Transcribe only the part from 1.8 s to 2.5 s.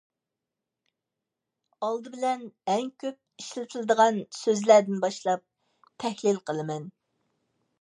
ئالدى بىلەن